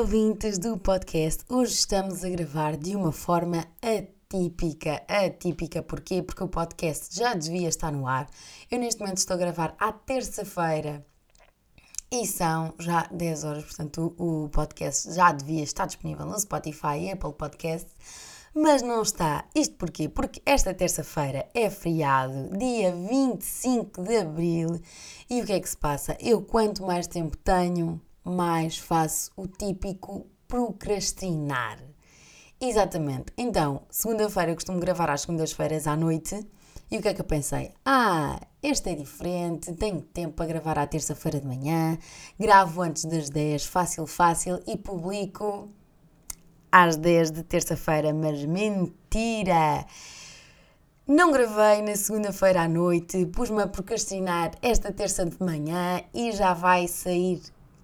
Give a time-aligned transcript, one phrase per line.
[0.00, 1.44] ouvintes do podcast.
[1.46, 5.02] Hoje estamos a gravar de uma forma atípica.
[5.06, 6.22] Atípica porquê?
[6.22, 8.26] Porque o podcast já devia estar no ar.
[8.70, 11.04] Eu neste momento estou a gravar à terça-feira
[12.10, 17.10] e são já 10 horas, portanto o, podcast já devia estar disponível no Spotify e
[17.10, 17.90] Apple Podcast,
[18.54, 19.44] mas não está.
[19.54, 20.08] Isto porquê?
[20.08, 24.80] Porque esta terça-feira é feriado, dia 25 de Abril,
[25.28, 26.16] e o que é que se passa?
[26.18, 28.00] Eu quanto mais tempo tenho,
[28.30, 31.78] mais faço o típico procrastinar.
[32.60, 33.32] Exatamente.
[33.38, 36.46] Então, segunda-feira eu costumo gravar às segundas-feiras à noite.
[36.90, 37.72] E o que é que eu pensei?
[37.84, 41.96] Ah, este é diferente, tenho tempo para gravar à terça-feira de manhã,
[42.38, 45.70] gravo antes das 10, fácil, fácil, e publico
[46.70, 49.86] às 10 de terça-feira, mas mentira!
[51.06, 56.54] Não gravei na segunda-feira à noite, pus-me a procrastinar esta terça de manhã e já
[56.54, 57.40] vai sair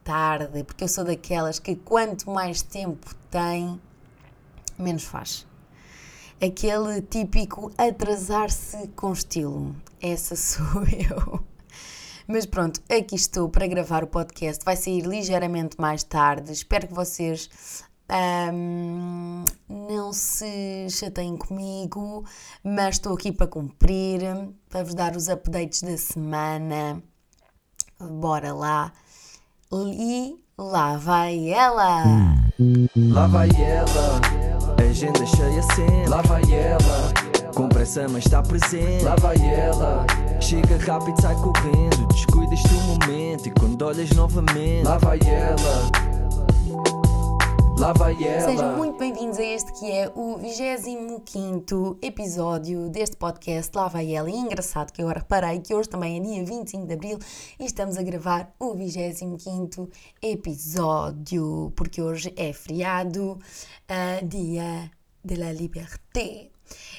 [0.06, 3.80] tarde, porque eu sou daquelas que quanto mais tempo tem,
[4.78, 5.44] menos faz.
[6.40, 9.74] Aquele típico atrasar-se com estilo.
[10.00, 11.44] Essa sou eu.
[12.28, 14.64] Mas pronto, aqui estou para gravar o podcast.
[14.64, 16.52] Vai sair ligeiramente mais tarde.
[16.52, 17.50] Espero que vocês
[18.52, 22.24] um, não se chateiem comigo,
[22.62, 24.20] mas estou aqui para cumprir,
[24.68, 27.02] para vos dar os updates da semana.
[27.98, 28.92] Bora lá.
[29.72, 32.04] E lá vai ela!
[32.96, 34.20] Lá vai ela,
[34.78, 36.08] agenda cheia sempre.
[36.08, 37.12] Lá vai ela,
[37.52, 39.04] com pressa mas está presente.
[39.04, 40.06] Lá vai ela,
[40.40, 42.06] chega rápido, sai correndo.
[42.08, 44.84] Descuidas do momento e quando olhas novamente.
[44.84, 46.05] Lá vai ela.
[47.78, 48.40] Lá vai ela.
[48.40, 54.30] Sejam muito bem-vindos a este que é o 25 episódio deste podcast Lá vai ela.
[54.30, 57.18] E é engraçado que agora reparei que hoje também é dia 25 de abril
[57.60, 59.90] e estamos a gravar o 25
[60.22, 64.90] episódio, porque hoje é feriado, uh, dia
[65.22, 66.55] de la liberté.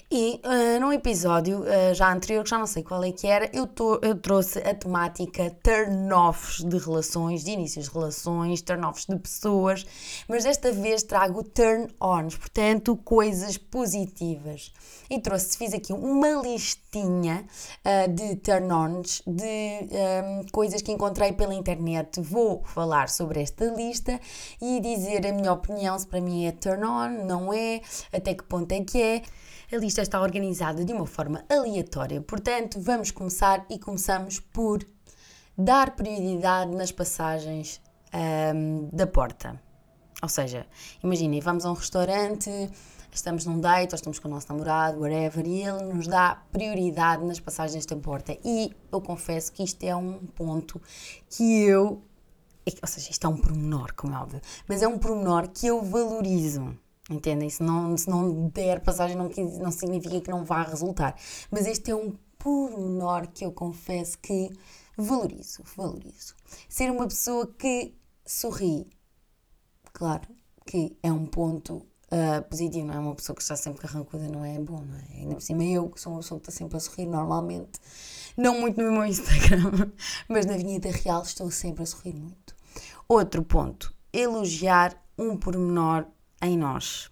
[0.09, 3.49] E uh, num episódio uh, já anterior, que já não sei qual é que era,
[3.53, 9.17] eu, tô, eu trouxe a temática turn-offs de relações, de inícios de relações, turn-offs de
[9.17, 9.85] pessoas,
[10.25, 14.71] mas desta vez trago turn-ons, portanto, coisas positivas.
[15.09, 17.45] E trouxe, fiz aqui uma listinha
[17.83, 22.21] uh, de turn-ons, de um, coisas que encontrei pela internet.
[22.21, 24.19] Vou falar sobre esta lista
[24.61, 27.81] e dizer a minha opinião se para mim é turn-on, não é,
[28.13, 29.21] até que ponto é que é.
[29.69, 34.81] A lista está organizada de uma forma aleatória, portanto, vamos começar e começamos por
[35.57, 37.81] dar prioridade nas passagens
[38.55, 39.61] um, da porta.
[40.23, 40.65] Ou seja,
[41.03, 42.49] imaginem, vamos a um restaurante,
[43.11, 47.25] estamos num date, ou estamos com o nosso namorado, whatever, e ele nos dá prioridade
[47.25, 48.37] nas passagens da porta.
[48.45, 50.81] E eu confesso que isto é um ponto
[51.29, 52.01] que eu.
[52.81, 55.83] Ou seja, isto é um pormenor, como é óbvio, mas é um pormenor que eu
[55.83, 56.73] valorizo.
[57.09, 57.49] Entendem?
[57.49, 59.29] Se não, se não der passagem, não,
[59.59, 61.15] não significa que não vá resultar.
[61.49, 64.51] Mas este é um pormenor que eu confesso que
[64.97, 66.35] valorizo, valorizo.
[66.67, 67.93] Ser uma pessoa que
[68.25, 68.87] sorri,
[69.93, 70.27] claro
[70.65, 72.99] que é um ponto uh, positivo, não é?
[72.99, 75.19] Uma pessoa que está sempre carrancuda não é bom, não é?
[75.19, 77.79] Ainda por cima eu, que sou uma pessoa que está sempre a sorrir normalmente,
[78.35, 79.91] não muito no meu Instagram,
[80.27, 82.55] mas na vida real estou sempre a sorrir muito.
[83.07, 86.05] Outro ponto, elogiar um pormenor
[86.41, 87.09] em nós.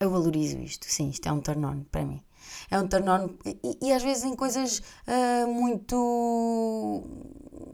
[0.00, 2.22] Eu valorizo isto, sim, isto é um turn on para mim.
[2.70, 7.04] É um turn on e, e às vezes em coisas uh, muito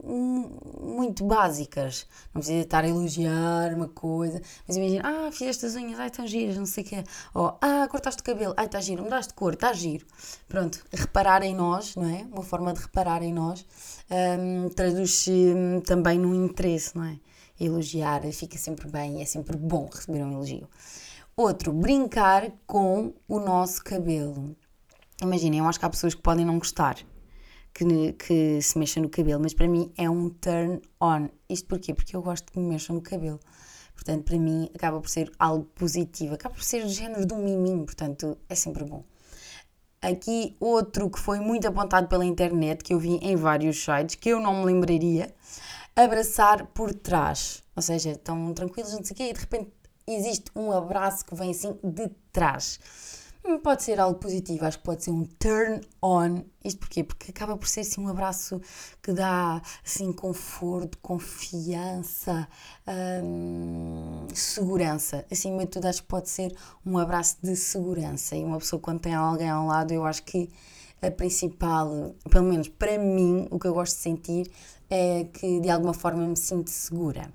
[0.05, 2.07] muito básicas.
[2.33, 6.27] Não precisa estar a elogiar uma coisa, mas imagina, ah, fizeste as unhas, ai, estão
[6.27, 7.03] giras, não sei o quê.
[7.33, 10.05] Ou, ah, cortaste o cabelo, ai, está giro, mudaste de cor, está giro.
[10.47, 12.25] Pronto, reparar em nós, não é?
[12.31, 13.65] Uma forma de reparar em nós
[14.39, 17.19] um, traduz-se hum, também no interesse, não é?
[17.59, 20.69] Elogiar fica sempre bem, é sempre bom receber um elogio.
[21.35, 24.55] Outro, brincar com o nosso cabelo.
[25.21, 26.97] Imaginem, eu acho que há pessoas que podem não gostar
[27.75, 31.27] que, que se mexam no cabelo, mas para mim é um turn on.
[31.49, 31.93] Isto porquê?
[31.93, 33.39] Porque eu gosto que me mexam no cabelo.
[33.93, 37.43] Portanto, para mim acaba por ser algo positivo, acaba por ser o género de um
[37.43, 39.03] miminho, portanto, é sempre bom.
[40.01, 44.29] Aqui outro que foi muito apontado pela internet, que eu vi em vários sites, que
[44.29, 45.33] eu não me lembraria,
[45.95, 47.63] abraçar por trás.
[47.75, 49.71] Ou seja, estão tranquilos, não sei o quê, e de repente
[50.07, 52.79] existe um abraço que vem assim de trás.
[53.47, 56.43] Hum, pode ser algo positivo, acho que pode ser um turn on.
[56.63, 57.03] Isto porquê?
[57.03, 58.59] Porque acaba por ser assim um abraço
[59.03, 62.47] que dá assim conforto, confiança,
[63.23, 65.25] hum, segurança.
[65.31, 68.35] Acima de tudo, acho que pode ser um abraço de segurança.
[68.35, 70.49] E uma pessoa, quando tem alguém ao lado, eu acho que
[71.07, 74.51] a principal, pelo menos para mim, o que eu gosto de sentir
[74.89, 77.29] é que de alguma forma me sinto segura.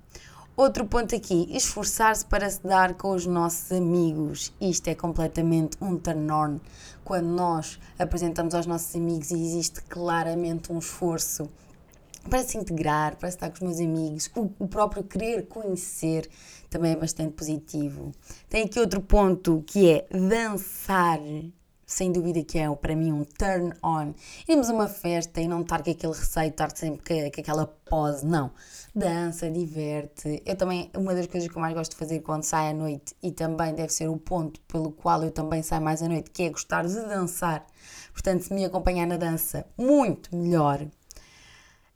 [0.55, 4.53] Outro ponto aqui, esforçar-se para se dar com os nossos amigos.
[4.59, 6.59] Isto é completamente um turn-on.
[7.03, 11.49] Quando nós apresentamos aos nossos amigos e existe claramente um esforço
[12.29, 16.29] para se integrar, para estar com os meus amigos, o, próprio querer conhecer
[16.69, 18.11] também é bastante positivo.
[18.47, 21.19] Tem aqui outro ponto que é dançar
[21.91, 24.13] sem dúvida que é para mim um turn on.
[24.47, 28.25] Irmos a uma festa e não estar com aquele receio, estar sempre com, aquela pose,
[28.25, 28.51] não.
[28.95, 30.41] Dança, diverte.
[30.45, 33.13] Eu também, uma das coisas que eu mais gosto de fazer quando saio à noite,
[33.21, 36.43] e também deve ser o ponto pelo qual eu também saio mais à noite, que
[36.43, 37.67] é gostar de dançar.
[38.13, 40.87] Portanto, se me acompanhar na dança, muito melhor.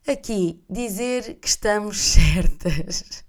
[0.06, 3.24] Aqui, dizer que estamos certas.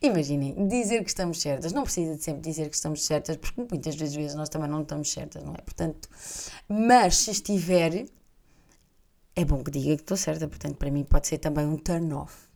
[0.00, 3.96] Imaginem, dizer que estamos certas, não precisa de sempre dizer que estamos certas, porque muitas
[3.96, 5.60] vezes nós também não estamos certas, não é?
[5.60, 6.08] Portanto,
[6.68, 8.06] mas se estiver,
[9.34, 12.12] é bom que diga que estou certa, portanto, para mim pode ser também um turn
[12.12, 12.48] off.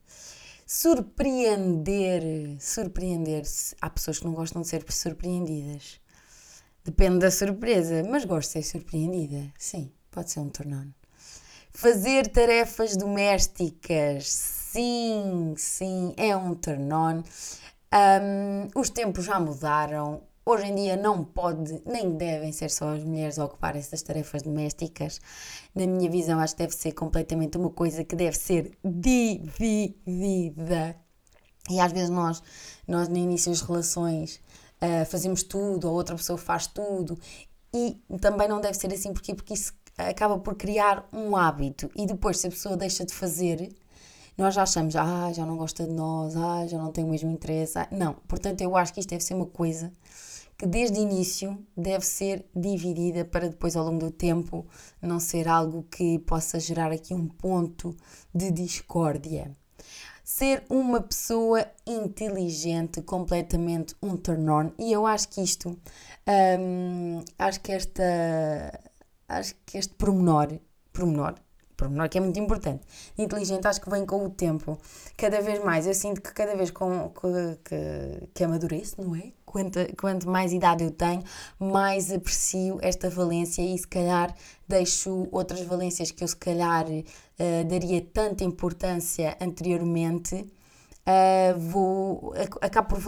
[0.65, 2.23] Surpreender,
[2.61, 3.75] surpreender-se.
[3.81, 6.01] Há pessoas que não gostam de ser surpreendidas.
[6.85, 9.53] Depende da surpresa, mas gosto de ser surpreendida.
[9.59, 10.89] Sim, pode ser um turn on.
[11.73, 17.23] Fazer tarefas domésticas Sim, sim, é um turn on.
[17.93, 20.23] Um, os tempos já mudaram.
[20.47, 24.41] Hoje em dia não pode, nem devem ser só as mulheres a ocupar essas tarefas
[24.41, 25.21] domésticas.
[25.75, 29.77] Na minha visão, acho que deve ser completamente uma coisa que deve ser dividida.
[31.69, 32.43] E às vezes nós,
[32.89, 34.41] nós no início das relações,
[34.81, 37.19] uh, fazemos tudo, ou outra pessoa faz tudo.
[37.75, 41.91] E também não deve ser assim, porque, porque isso acaba por criar um hábito.
[41.95, 43.71] E depois, se a pessoa deixa de fazer,
[44.37, 47.31] nós já achamos, ah, já não gosta de nós, ah, já não tem o mesmo
[47.31, 47.79] interesse.
[47.79, 47.89] Ah.
[47.91, 49.93] Não, portanto, eu acho que isto deve ser uma coisa
[50.57, 54.67] que desde o início deve ser dividida para depois, ao longo do tempo,
[55.01, 57.97] não ser algo que possa gerar aqui um ponto
[58.35, 59.57] de discórdia.
[60.25, 65.77] Ser uma pessoa inteligente, completamente um turn on, e eu acho que isto,
[66.61, 68.81] hum, acho que esta,
[69.29, 70.61] acho que este pormenor,
[70.93, 71.35] pormenor
[71.83, 72.85] pormenor que é muito importante.
[73.19, 74.79] Inteligente acho que vem com o tempo.
[75.17, 79.33] Cada vez mais, eu sinto que cada vez com, que, que, que amadureço, não é?
[79.45, 81.23] Quanto, quanto mais idade eu tenho,
[81.59, 84.35] mais aprecio esta valência e se calhar
[84.67, 92.33] deixo outras valências que eu se calhar uh, daria tanta importância anteriormente, uh, vou,
[92.63, 93.01] acabo por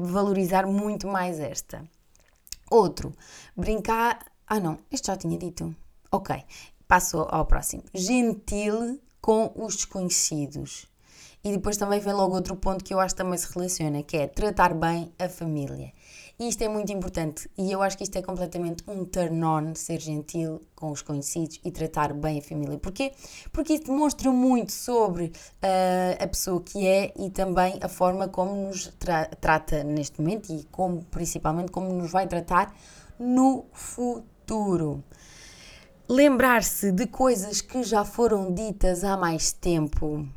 [0.00, 1.84] valorizar muito mais esta.
[2.70, 3.12] Outro,
[3.56, 4.18] brincar.
[4.46, 5.74] Ah, não, este já tinha dito.
[6.10, 6.34] Ok,
[6.86, 7.82] Passo ao próximo.
[7.94, 10.86] Gentil com os desconhecidos.
[11.44, 14.16] E depois também vem logo outro ponto que eu acho que também se relaciona, que
[14.16, 15.92] é tratar bem a família.
[16.38, 19.74] E isto é muito importante e eu acho que isto é completamente um turn on,
[19.74, 22.78] ser gentil com os conhecidos e tratar bem a família.
[22.78, 23.12] Porquê?
[23.52, 28.54] Porque isso demonstra muito sobre uh, a pessoa que é e também a forma como
[28.54, 32.74] nos tra trata neste momento e como, principalmente como nos vai tratar
[33.18, 35.02] no futuro.
[36.12, 40.28] Lembrar-se de coisas que já foram ditas há mais tempo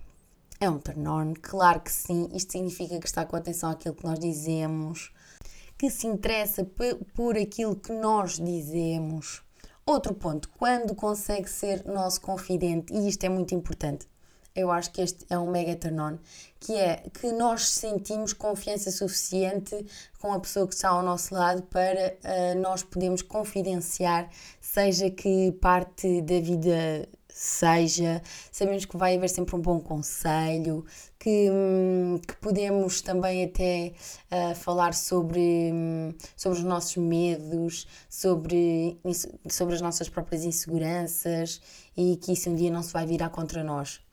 [0.57, 2.29] é um turn on, claro que sim.
[2.33, 5.11] Isto significa que está com atenção àquilo que nós dizemos,
[5.77, 6.65] que se interessa
[7.13, 9.43] por aquilo que nós dizemos.
[9.85, 14.07] Outro ponto, quando consegue ser nosso confidente, e isto é muito importante
[14.55, 16.19] eu acho que este é um mega turn
[16.59, 19.85] que é que nós sentimos confiança suficiente
[20.19, 25.51] com a pessoa que está ao nosso lado para uh, nós podermos confidenciar, seja que
[25.61, 30.85] parte da vida seja, sabemos que vai haver sempre um bom conselho,
[31.19, 33.93] que, hum, que podemos também até
[34.31, 38.97] uh, falar sobre, hum, sobre os nossos medos, sobre,
[39.49, 41.61] sobre as nossas próprias inseguranças
[41.95, 44.04] e que isso um dia não se vai virar contra nós.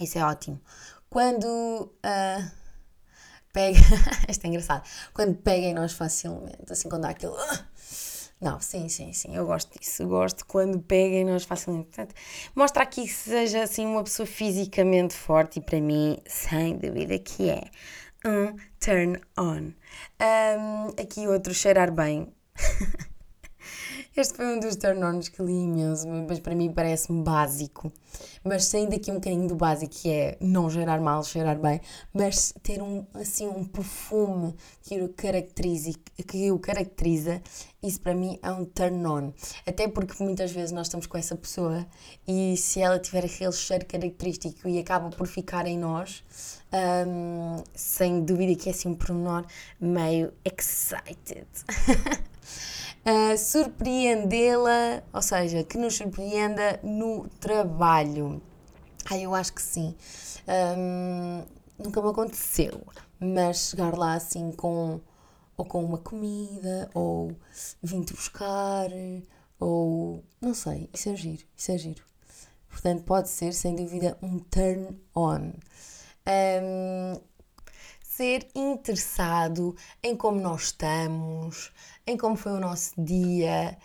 [0.00, 0.60] Isso é ótimo.
[1.08, 2.50] Quando uh,
[3.52, 3.78] pega.
[4.28, 4.88] Isto é engraçado.
[5.14, 7.32] Quando peguem nós facilmente, assim, quando há aquele.
[7.32, 7.64] Uh,
[8.38, 10.02] não, sim, sim, sim, eu gosto disso.
[10.02, 11.86] Eu gosto quando peguem nós facilmente.
[11.86, 12.14] Portanto,
[12.54, 17.48] mostra aqui que seja assim uma pessoa fisicamente forte e para mim, sem dúvida, que
[17.48, 17.62] é
[18.26, 19.72] um turn on.
[20.20, 22.30] Um, aqui outro, cheirar bem.
[24.16, 27.92] Este foi um dos turn-ons que li imenso, mas para mim parece-me básico.
[28.42, 31.82] Mas saindo aqui um bocadinho do básico, que é não cheirar mal, cheirar bem,
[32.14, 35.92] mas ter um, assim, um perfume que o, caracterize,
[36.26, 37.42] que o caracteriza,
[37.82, 39.34] isso para mim é um turn-on.
[39.66, 41.86] Até porque muitas vezes nós estamos com essa pessoa
[42.26, 46.24] e se ela tiver aquele cheiro característico e acaba por ficar em nós,
[47.06, 49.44] um, sem dúvida que é assim um pormenor
[49.78, 51.46] meio excited.
[53.38, 58.42] surpreendê-la, ou seja, que nos surpreenda no trabalho.
[59.08, 59.94] Ah, eu acho que sim.
[60.48, 61.44] Um,
[61.78, 62.82] nunca me aconteceu,
[63.20, 65.00] mas chegar lá assim com
[65.56, 67.34] ou com uma comida, ou
[67.82, 68.90] vim-te buscar,
[69.58, 72.04] ou não sei, isso é giro, isso é giro.
[72.68, 75.52] Portanto, pode ser sem dúvida um turn on.
[76.28, 77.20] Um,
[78.16, 81.70] ser interessado em como nós estamos,
[82.06, 83.76] em como foi o nosso dia,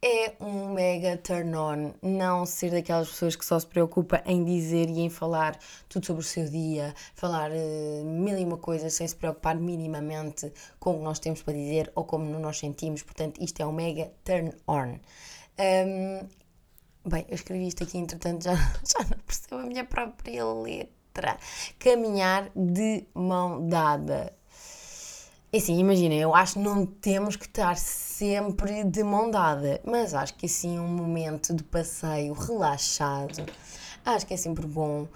[0.00, 1.94] é um mega turn on.
[2.00, 6.22] Não ser daquelas pessoas que só se preocupa em dizer e em falar tudo sobre
[6.22, 10.98] o seu dia, falar uh, mil e uma coisas sem se preocupar minimamente com o
[10.98, 13.02] que nós temos para dizer ou como nós sentimos.
[13.02, 15.00] Portanto, isto é um mega turn on.
[15.58, 16.28] Um,
[17.10, 18.54] bem, eu escrevi isto aqui, entretanto já,
[18.86, 20.99] já não percebo a minha própria letra.
[21.78, 24.32] Caminhar de mão dada.
[25.52, 30.14] E assim, imaginem, eu acho que não temos que estar sempre de mão dada, mas
[30.14, 33.44] acho que assim um momento de passeio relaxado,
[34.04, 35.08] acho que é sempre bom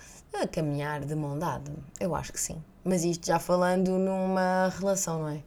[0.51, 1.73] caminhar de mão dada.
[2.01, 2.61] Eu acho que sim.
[2.85, 5.43] Mas isto já falando numa relação, não é?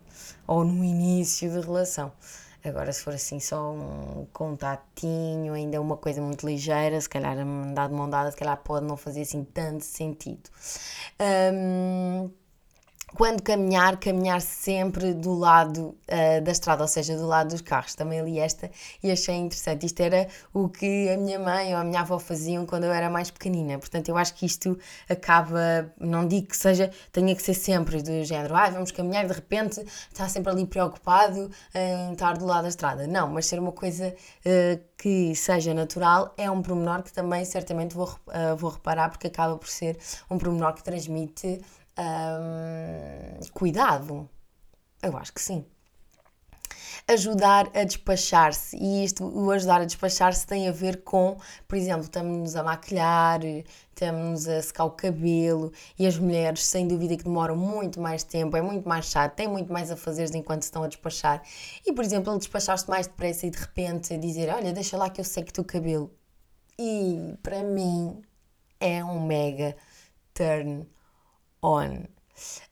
[0.47, 2.11] Ou no início de relação.
[2.67, 7.87] Agora, se for assim só um contatinho, ainda uma coisa muito ligeira, se calhar andar
[7.89, 10.49] de mão dada, se calhar pode não fazer assim tanto sentido.
[11.19, 12.29] Um,
[13.15, 17.95] quando caminhar, caminhar sempre do lado uh, da estrada, ou seja, do lado dos carros.
[17.95, 18.69] Também li esta
[19.01, 19.85] e achei interessante.
[19.85, 23.09] Isto era o que a minha mãe ou a minha avó faziam quando eu era
[23.09, 23.77] mais pequenina.
[23.79, 24.77] Portanto, eu acho que isto
[25.09, 29.33] acaba, não digo que seja, tenha que ser sempre do género, ah, vamos caminhar de
[29.33, 33.07] repente está sempre ali preocupado em estar do lado da estrada.
[33.07, 34.13] Não, mas ser uma coisa
[34.45, 39.27] uh, que seja natural é um pormenor que também certamente vou, uh, vou reparar porque
[39.27, 39.97] acaba por ser
[40.29, 41.61] um pormenor que transmite
[41.97, 44.29] um, cuidado?
[45.01, 45.65] Eu acho que sim.
[47.07, 52.01] Ajudar a despachar-se, e isto, o ajudar a despachar-se tem a ver com, por exemplo,
[52.01, 57.55] estamos-nos a maquilhar, estamos a secar o cabelo, e as mulheres, sem dúvida, que demoram
[57.55, 60.87] muito mais tempo, é muito mais chato, têm muito mais a fazer enquanto estão a
[60.87, 61.41] despachar.
[61.85, 65.21] E, por exemplo, ele despachar-se mais depressa e de repente dizer: Olha, deixa lá que
[65.21, 66.11] eu seque o cabelo.
[66.77, 68.21] E para mim
[68.79, 69.75] é um mega
[70.33, 70.85] turn
[71.61, 72.03] on.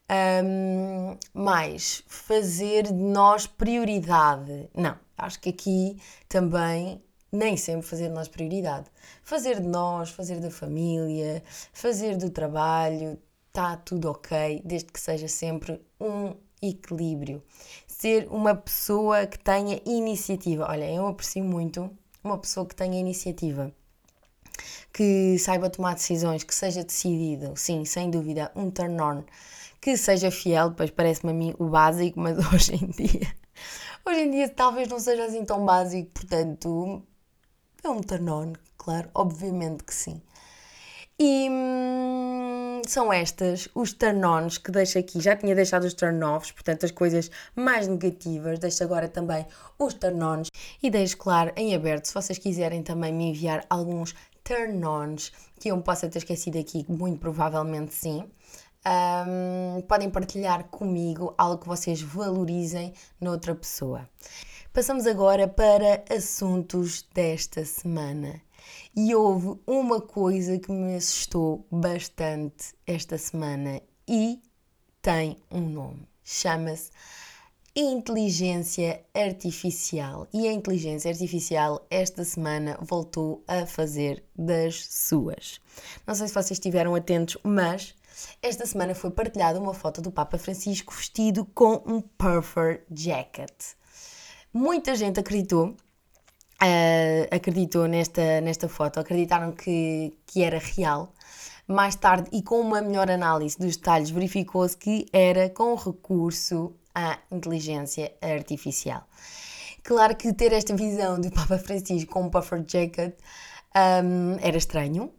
[0.08, 4.70] Um, mais fazer de nós prioridade.
[4.76, 5.98] Não, acho que aqui
[6.30, 8.86] também nem sempre fazer de nós prioridade.
[9.24, 15.28] Fazer de nós, fazer da família, fazer do trabalho, está tudo ok, desde que seja
[15.28, 17.44] sempre um equilíbrio.
[17.88, 20.68] Ser uma pessoa que tenha iniciativa.
[20.70, 21.90] Olha, eu aprecio muito
[22.24, 23.74] uma pessoa que tenha iniciativa
[24.94, 29.24] que saiba tomar decisões, que seja decidido, sim, sem dúvida, um turn on,
[29.82, 33.36] que seja fiel, depois parece-me a mim o básico, mas hoje em dia,
[34.06, 37.04] hoje em dia talvez não seja assim tão básico, portanto,
[37.84, 40.22] é um turn on, claro, obviamente que sim.
[41.18, 45.22] E hum, são estas os turn-ons que deixo aqui.
[45.22, 48.60] Já tinha deixado os turn-offs, portanto, as coisas mais negativas.
[48.60, 49.46] Deixo agora também
[49.80, 50.50] os turn-ons
[50.84, 54.14] e deixo claro em aberto se vocês quiserem também me enviar alguns
[54.46, 58.24] turn-ons que eu me possa ter esquecido aqui, muito provavelmente sim.
[58.88, 64.08] Um, podem partilhar comigo algo que vocês valorizem noutra pessoa.
[64.72, 68.42] Passamos agora para assuntos desta semana.
[68.96, 74.42] E houve uma coisa que me assustou bastante esta semana e
[75.02, 76.08] tem um nome.
[76.24, 76.92] Chama-se
[77.76, 80.28] inteligência artificial.
[80.34, 85.60] E a inteligência artificial esta semana voltou a fazer das suas.
[86.08, 87.94] Não sei se vocês estiveram atentos, mas
[88.42, 93.52] esta semana foi partilhada uma foto do Papa Francisco vestido com um puffer jacket.
[94.54, 95.76] Muita gente acreditou
[96.56, 101.14] Uh, acreditou nesta, nesta foto, acreditaram que, que era real.
[101.68, 107.20] Mais tarde, e com uma melhor análise dos detalhes, verificou-se que era com recurso à
[107.30, 109.06] inteligência artificial.
[109.84, 113.16] Claro que ter esta visão do Papa Francisco com um puffer jacket
[113.76, 115.14] um, era estranho,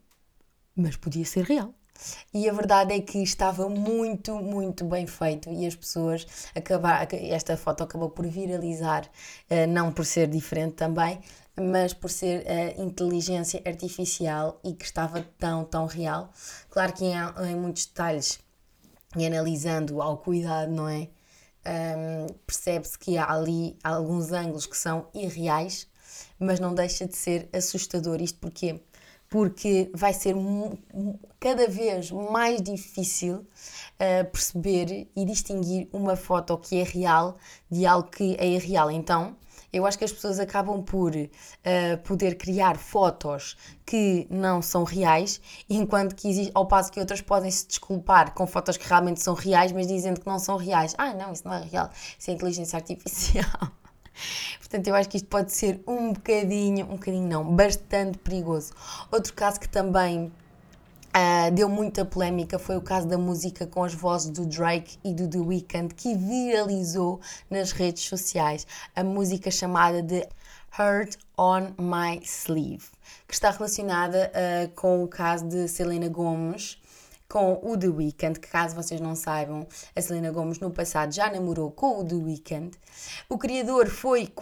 [0.75, 1.73] mas podia ser real.
[2.33, 7.57] E a verdade é que estava muito, muito bem feito e as pessoas acabaram, esta
[7.57, 9.05] foto acabou por viralizar,
[9.51, 11.21] uh, não por ser diferente também,
[11.59, 16.33] mas por ser uh, inteligência artificial e que estava tão, tão real.
[16.69, 17.15] Claro que em,
[17.51, 18.41] em muitos detalhes
[19.17, 21.09] e analisando ao cuidado, não é?
[21.67, 25.89] Um, percebe-se que há ali alguns ângulos que são irreais,
[26.39, 28.21] mas não deixa de ser assustador.
[28.23, 28.81] Isto porquê?
[29.29, 30.37] Porque vai ser
[31.41, 37.37] cada vez mais difícil uh, perceber e distinguir uma foto que é real
[37.69, 38.91] de algo que é irreal.
[38.91, 39.37] Então,
[39.77, 41.29] Eu acho que as pessoas acabam por uh,
[42.05, 47.51] poder criar fotos que não são reais, enquanto que existe, ao passo que outras podem
[47.51, 50.95] se desculpar com fotos que realmente são reais, mas dizendo que não são reais.
[50.97, 53.71] Ah, não, isso não é real, isso é inteligência artificial.
[54.59, 58.73] Portanto, eu acho que isto pode ser um bocadinho, um bocadinho não, bastante perigoso.
[59.13, 60.33] Outro caso que também
[61.17, 65.15] Uh, deu muita polémica foi o caso da música com as vozes do Drake e
[65.15, 68.67] do The Weeknd que viralizou nas redes sociais.
[68.95, 70.29] A música chamada de
[70.79, 72.85] Heart on My Sleeve,
[73.27, 76.77] que está relacionada uh, com o caso de Selena Gomez
[77.29, 81.31] com o The Weeknd, que caso vocês não saibam, a Selena Gomez no passado já
[81.31, 82.71] namorou com o The Weeknd.
[83.29, 84.33] O criador foi,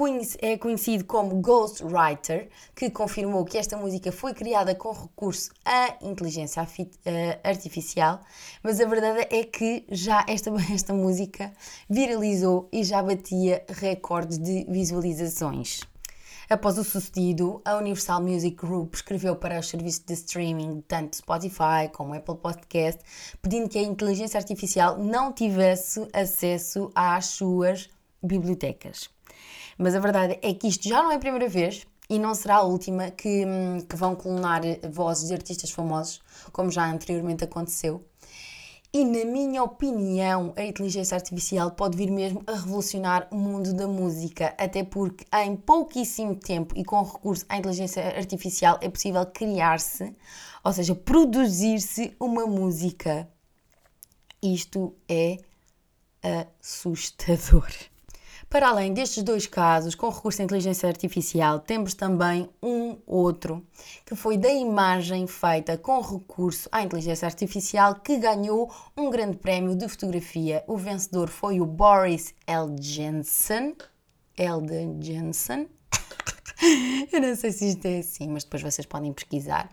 [0.40, 6.66] é conhecido como Ghostwriter, que confirmou que esta música foi criada com recurso à inteligência
[7.04, 8.20] eh, artificial,
[8.62, 11.52] mas a verdade é que já esta, esta música
[11.88, 15.93] viralizou e já batia recordes de visualizações.
[16.48, 21.88] Após o sucedido, a Universal Music Group escreveu para os serviços de streaming, tanto Spotify
[21.92, 23.00] como Apple Podcast,
[23.40, 27.88] pedindo que a inteligência artificial não tivesse acesso às suas
[28.22, 29.08] bibliotecas.
[29.78, 32.56] Mas a verdade é que isto já não é a primeira vez e não será
[32.56, 34.60] a última que, hum, que vão clonar
[34.90, 36.20] vozes de artistas famosos,
[36.52, 38.04] como já anteriormente aconteceu.
[38.96, 43.88] E, na minha opinião, a inteligência artificial pode vir mesmo a revolucionar o mundo da
[43.88, 50.14] música, até porque em pouquíssimo tempo e com recurso à inteligência artificial é possível criar-se,
[50.62, 53.28] ou seja, produzir-se uma música.
[54.40, 55.38] Isto é
[56.60, 57.66] assustador.
[58.54, 63.66] Para além destes dois casos, com recurso à inteligência artificial, temos também um outro,
[64.06, 69.74] que foi da imagem feita com recurso à inteligência artificial, que ganhou um grande prémio
[69.74, 70.62] de fotografia.
[70.68, 72.76] O vencedor foi o Boris L.
[72.80, 73.74] Jensen.
[74.36, 74.60] L.
[75.00, 75.68] Jensen.
[77.12, 79.68] Eu não sei se isto é assim, mas depois vocês podem pesquisar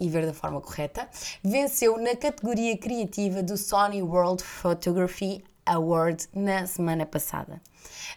[0.00, 1.08] e ver da forma correta.
[1.40, 7.60] Venceu na categoria criativa do Sony World Photography Award na semana passada.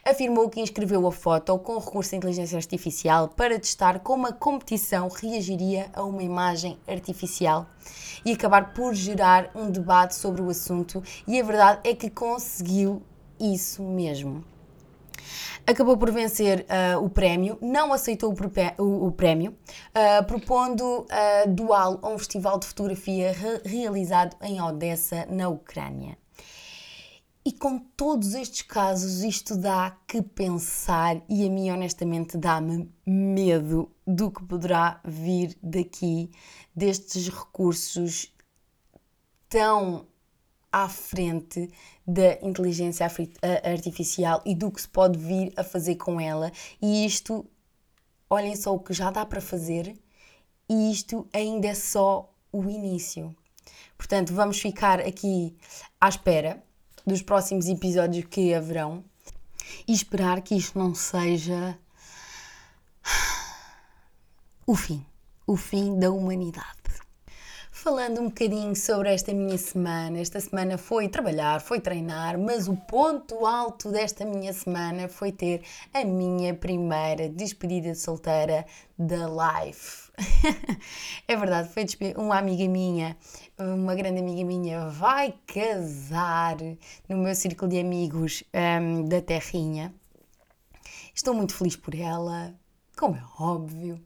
[0.04, 5.08] Afirmou que inscreveu a foto com recurso à inteligência artificial para testar como a competição
[5.08, 7.66] reagiria a uma imagem artificial
[8.24, 13.02] e acabar por gerar um debate sobre o assunto, e a verdade é que conseguiu
[13.38, 14.44] isso mesmo
[15.68, 21.06] acabou por vencer uh, o prémio, não aceitou o, o, o prémio, uh, propondo uh,
[21.48, 26.16] doá-lo a um festival de fotografia re realizado em Odessa, na Ucrânia.
[27.48, 33.90] E com todos estes casos, isto dá que pensar, e a mim honestamente dá-me medo
[34.06, 36.30] do que poderá vir daqui,
[36.76, 38.30] destes recursos
[39.48, 40.06] tão
[40.70, 41.70] à frente
[42.06, 43.06] da inteligência
[43.64, 46.52] artificial e do que se pode vir a fazer com ela.
[46.82, 47.46] E isto,
[48.28, 49.98] olhem só o que já dá para fazer,
[50.68, 53.34] e isto ainda é só o início.
[53.96, 55.56] Portanto, vamos ficar aqui
[55.98, 56.67] à espera
[57.08, 59.02] dos próximos episódios que haverão
[59.86, 61.76] e esperar que isto não seja
[64.66, 65.04] o fim,
[65.46, 66.77] o fim da humanidade.
[67.88, 72.76] Falando um bocadinho sobre esta minha semana, esta semana foi trabalhar, foi treinar, mas o
[72.76, 75.62] ponto alto desta minha semana foi ter
[75.94, 78.66] a minha primeira despedida de solteira
[78.98, 80.12] da Life.
[81.26, 83.16] é verdade, foi uma amiga minha,
[83.58, 86.58] uma grande amiga minha, vai casar
[87.08, 89.94] no meu círculo de amigos um, da Terrinha.
[91.14, 92.54] Estou muito feliz por ela,
[92.98, 93.98] como é óbvio.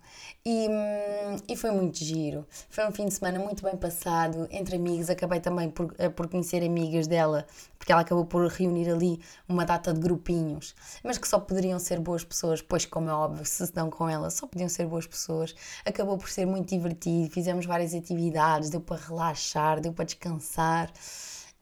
[0.45, 2.45] E, hum, e foi muito giro.
[2.69, 5.09] Foi um fim de semana muito bem passado, entre amigos.
[5.09, 7.47] Acabei também por, eh, por conhecer amigas dela,
[7.79, 10.75] porque ela acabou por reunir ali uma data de grupinhos,
[11.05, 14.09] mas que só poderiam ser boas pessoas, pois, como é óbvio, se se dão com
[14.09, 15.55] ela, só podiam ser boas pessoas.
[15.87, 20.93] Acabou por ser muito divertido, fizemos várias atividades, deu para relaxar, deu para descansar.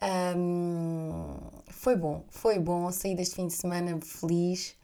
[0.02, 1.36] Um,
[1.68, 2.90] foi bom, foi bom.
[2.90, 4.74] Saí deste fim de semana feliz.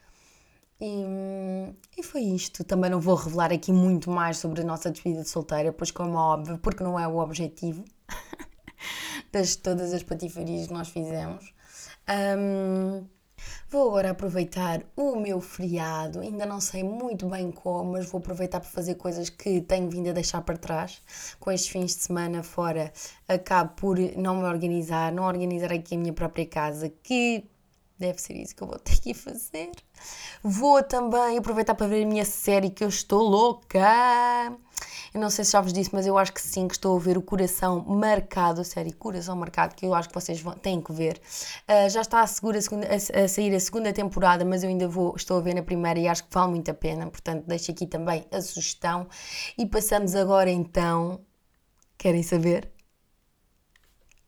[0.81, 2.62] E, e, foi isto.
[2.65, 6.15] Também não vou revelar aqui muito mais sobre a nossa despedida de solteira, pois, como
[6.15, 7.85] é óbvio, porque não é o objetivo
[9.33, 11.55] das todas as patifarias que nós fizemos.
[12.39, 13.07] Um,
[13.71, 16.21] vou agora aproveitar o meu feriado.
[16.21, 20.11] Ainda não sei muito bem como, mas vou aproveitar para fazer coisas que tenho vindo
[20.11, 21.01] a deixar para trás.
[21.41, 22.93] Com estes fins de semana fora,
[23.27, 27.45] acabo por não me organizar, não organizar aqui a minha própria casa, que
[27.98, 29.70] Deve ser isso que eu vou ter que fazer.
[30.42, 33.80] Vou também aproveitar para ver a minha série que eu estou louca.
[35.14, 37.00] Eu não sei se já vos disse, mas eu acho que sim, que estou a
[37.00, 40.92] ver o coração marcado, sério, coração marcado, que eu acho que vocês vão, têm que
[40.92, 41.18] ver.
[41.66, 44.68] Uh, já está a, segura, a, segunda, a, a, sair a segunda temporada, mas eu
[44.68, 47.44] ainda vou, estou a ver na primeira e acho que vale muito a pena, portanto
[47.46, 49.09] deixo aqui também a sugestão.
[49.56, 51.24] E passamos agora então.
[51.96, 52.70] Querem saber?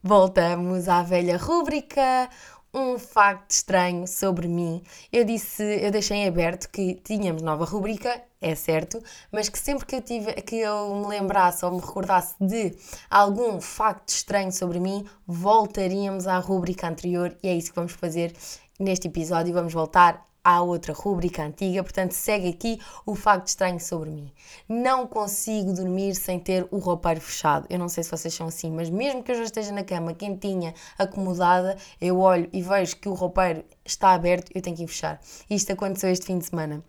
[0.03, 2.31] Voltamos à velha rúbrica
[2.79, 4.83] um facto estranho sobre mim.
[5.13, 9.85] Eu disse, eu deixei em aberto que tínhamos nova rubrica, é certo, mas que sempre
[9.85, 12.77] que eu, tive, que eu me lembrasse ou me recordasse de
[13.11, 18.33] algum facto estranho sobre mim, voltaríamos à rubrica anterior e é isso que vamos fazer
[18.79, 19.53] neste episódio.
[19.53, 24.33] Vamos voltar à outra rúbrica antiga, portanto segue aqui o facto estranho sobre mim.
[24.69, 27.67] Não consigo dormir sem ter o roupeiro fechado.
[27.69, 30.15] Eu não sei se vocês são assim, mas mesmo que eu já esteja na cama
[30.15, 34.89] quentinha, acomodada, eu olho e vejo que o roupeiro está aberto, eu tenho que ir
[34.89, 35.21] fechar.
[35.51, 36.83] Isto aconteceu este fim de semana.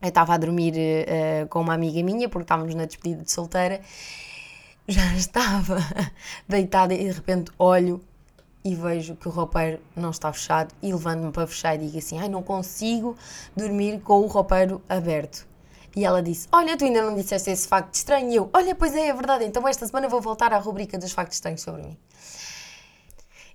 [0.00, 3.80] Eu estava a dormir uh, com uma amiga minha, porque estávamos na despedida de solteira,
[4.88, 5.78] já estava
[6.48, 8.02] deitada e de repente olho
[8.64, 12.18] e vejo que o roupeiro não está fechado e levanto-me para fechar e digo assim:
[12.18, 13.16] Ai, não consigo
[13.56, 15.46] dormir com o roupeiro aberto.
[15.94, 18.30] E ela disse: Olha, tu ainda não disseste esse facto estranho.
[18.30, 19.44] E eu: Olha, pois é, é verdade.
[19.44, 21.98] Então esta semana vou voltar à rubrica dos factos estranhos sobre mim.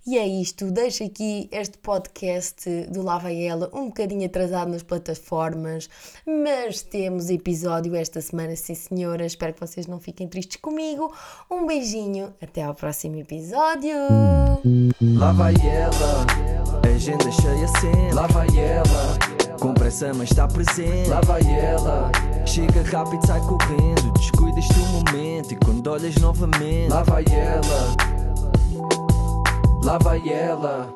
[0.08, 5.90] E é isto, deixo aqui este podcast do Lava Ela um bocadinho atrasado nas plataformas,
[6.26, 9.26] mas temos episódio esta semana, sim senhora.
[9.26, 11.14] Espero que vocês não fiquem tristes comigo.
[11.52, 13.98] Um beijinho, até ao próximo episódio.
[15.20, 16.26] Lá vai ela,
[16.96, 18.14] agenda cheia sempre.
[18.14, 21.10] Lá vai ela, com pressa mas está presente.
[21.10, 22.10] Lá vai ela,
[22.46, 24.14] chega rápido, sai correndo.
[24.14, 26.92] Descuidas do momento e quando olhas novamente.
[26.92, 28.17] Lá vai ela
[29.88, 30.94] lá vai ela.